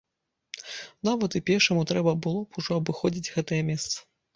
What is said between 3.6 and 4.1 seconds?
месца.